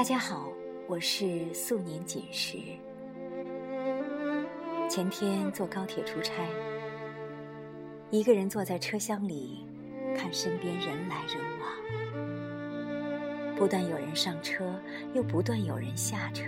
[0.00, 0.50] 大家好，
[0.86, 2.56] 我是素年锦时。
[4.88, 6.32] 前天坐高铁出差，
[8.08, 9.66] 一个人坐在车厢里，
[10.16, 14.74] 看身边人来人往，不断有人上车，
[15.12, 16.46] 又不断有人下车。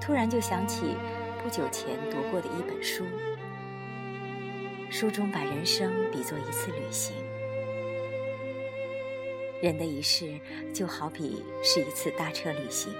[0.00, 0.96] 突然就想起
[1.44, 3.04] 不久前读过的一本书，
[4.90, 7.14] 书中把人生比作一次旅行。
[9.64, 10.38] 人的一世
[10.74, 12.92] 就好比是一次搭车旅行，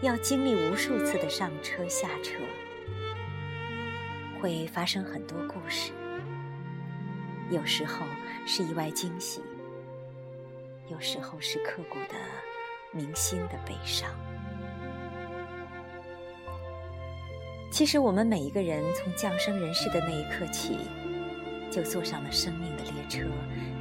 [0.00, 2.38] 要经历无数次的上车下车，
[4.40, 5.90] 会发生很多故事。
[7.50, 8.06] 有时候
[8.46, 9.42] 是意外惊喜，
[10.88, 12.14] 有时候是刻骨的
[12.92, 14.08] 铭心的悲伤。
[17.72, 20.78] 其实，我们每一个人从降生人世的那一刻起，
[21.72, 23.26] 就坐上了生命的列车，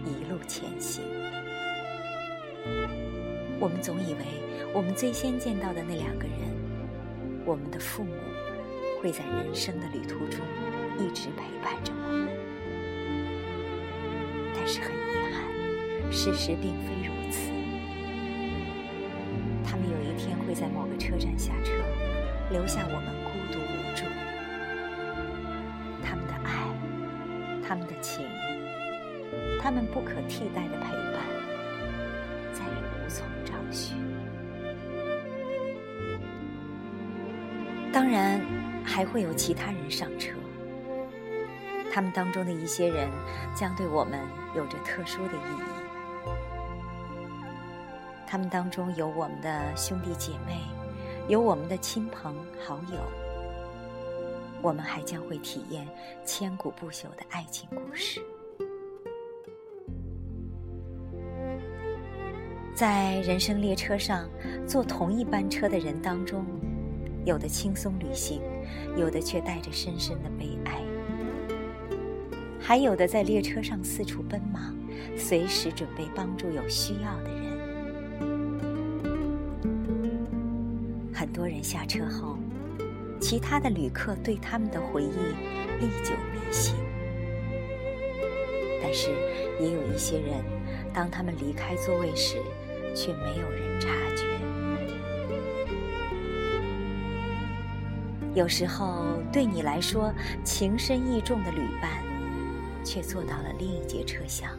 [0.03, 1.03] 一路前行。
[3.59, 4.25] 我们总以为，
[4.73, 6.37] 我们最先见到的那两个人，
[7.45, 8.11] 我们的父母，
[9.01, 10.45] 会在人生的旅途中
[10.97, 12.27] 一直陪伴着我们。
[14.55, 14.97] 但是很遗
[15.31, 17.51] 憾，事实并非如此。
[19.65, 21.71] 他们有一天会在某个车站下车，
[22.49, 24.05] 留下我们孤独无助。
[26.01, 26.67] 他们的爱，
[27.67, 28.25] 他们的情，
[29.61, 30.93] 他们不可替代的陪
[37.93, 38.41] 当然
[38.83, 40.35] 还会有其他人上车。
[41.91, 43.07] 他们当中的一些人
[43.55, 44.19] 将对我们
[44.55, 46.29] 有着特殊的意义。
[48.25, 50.63] 他们当中有我们的兄弟姐妹，
[51.27, 52.99] 有我们的亲朋好友。
[54.59, 55.87] 我们还将会体验
[56.25, 58.19] 千古不朽的爱情故事。
[62.73, 64.27] 在人生列车上
[64.65, 66.43] 坐同一班车的人当中，
[67.25, 68.41] 有的轻松旅行，
[68.97, 70.81] 有的却带着深深的悲哀，
[72.59, 74.75] 还有的在列车上四处奔忙，
[75.17, 77.43] 随时准备帮助有需要的人。
[81.13, 82.37] 很多人下车后，
[83.21, 85.15] 其他的旅客对他们的回忆
[85.79, 86.75] 历久弥新，
[88.81, 89.09] 但是
[89.61, 90.43] 也有一些人，
[90.93, 92.35] 当他们离开座位时，
[92.93, 94.23] 却没有人察觉。
[98.35, 100.11] 有时候，对你来说
[100.43, 101.91] 情深意重的旅伴，
[102.83, 104.49] 却坐到了另一节车厢，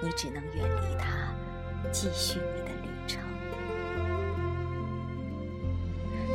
[0.00, 1.34] 你只能远离他，
[1.90, 3.20] 继续你的旅程。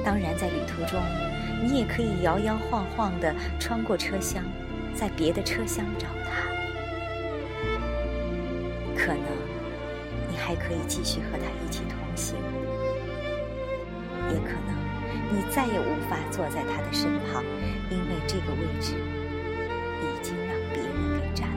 [0.04, 1.02] 当然，在旅途中，
[1.64, 4.44] 你也可以摇摇晃晃地穿过车厢，
[4.94, 6.44] 在别的车厢找他，
[8.98, 9.50] 可能。
[10.32, 12.36] 你还可以继续和他一起同行，
[14.30, 14.69] 也可能
[15.32, 17.44] 你再也无法坐在他的身旁，
[17.90, 18.96] 因为这个位置
[20.02, 20.92] 已经让别人
[21.22, 21.56] 给占了。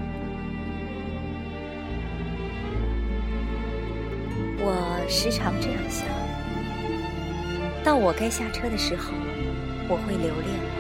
[4.65, 4.67] 我
[5.09, 6.07] 时常这样想：
[7.83, 9.13] 到我该下车的时候，
[9.89, 10.71] 我会留恋吗？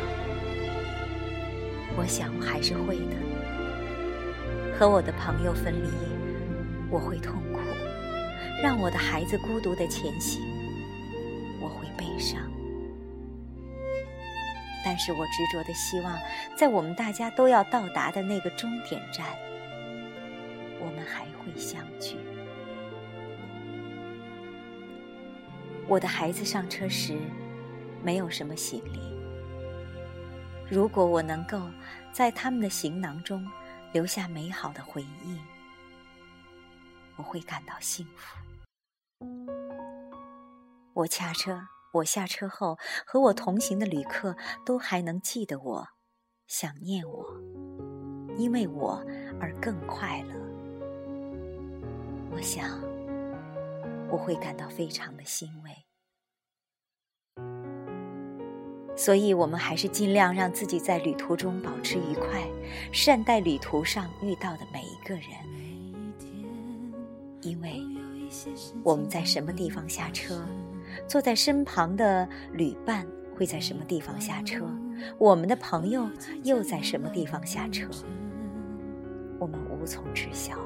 [1.97, 3.17] 我想我还是会的。
[4.79, 5.89] 和我的朋友分离，
[6.91, 7.61] 我会痛苦。
[8.63, 10.41] 让我的孩子孤独的前行，
[11.61, 12.41] 我会悲伤。
[14.85, 16.19] 但是我执着的希望，
[16.57, 19.27] 在我们大家都要到达的那个终点站，
[20.81, 22.17] 我们还会相聚。
[25.87, 27.19] 我的孩子上车时，
[28.03, 29.01] 没有什么行李。
[30.71, 31.61] 如果我能够
[32.13, 33.47] 在他们的行囊中
[33.93, 35.39] 留下美好的回忆，
[37.17, 38.39] 我会感到幸福。
[40.95, 41.61] 我下车，
[41.93, 44.35] 我下车后，和我同行的旅客
[44.65, 45.89] 都还能记得我，
[46.47, 47.27] 想念我，
[48.39, 49.05] 因为我
[49.39, 50.35] 而更快乐。
[52.31, 52.81] 我想，
[54.11, 55.71] 我会感到非常的欣慰。
[58.97, 62.49] 所以，我们还是尽量让自己在旅途中保持愉快，
[62.91, 65.29] 善待旅途上遇到的每一个人，
[67.43, 67.83] 因为
[68.83, 70.43] 我们在什么地方下车。
[71.07, 73.07] 坐在身旁的旅伴
[73.37, 74.65] 会在什么地方下车？
[75.19, 76.09] 我们的朋友
[76.45, 77.89] 又在什么地方下车？
[79.39, 80.59] 我们无从知晓。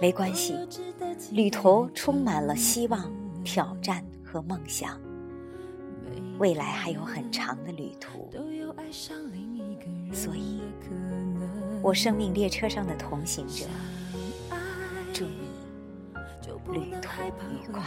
[0.00, 0.58] 没关系，
[1.30, 3.10] 旅途充满了希望、
[3.44, 5.00] 挑战和梦想。
[6.38, 8.28] 未来还有很长的旅途，
[10.12, 10.60] 所以，
[11.80, 13.70] 我生命列车上的同行者，祝
[16.74, 17.08] 旅途
[17.52, 17.80] 愉快。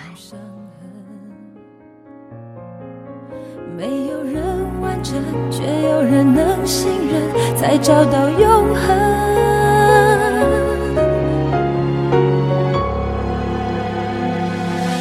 [3.75, 4.41] 没有人
[4.81, 5.13] 完整，
[5.51, 7.21] 却有人能信任，
[7.55, 8.87] 才找到永恒。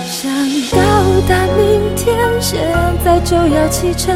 [0.04, 0.28] 想
[0.72, 0.78] 到
[1.26, 2.60] 达明天现
[3.02, 4.14] 在就要启程，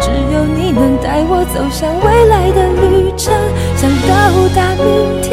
[0.00, 3.34] 只有你能带我走向未来的旅程。
[3.76, 4.08] 想到
[4.54, 5.29] 达明天，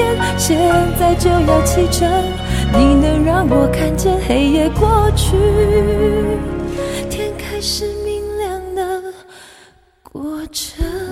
[1.20, 2.08] 就要启程
[2.74, 5.36] 你能让我看见黑夜过去
[7.10, 9.14] 天开始明亮的
[10.04, 11.08] 过程。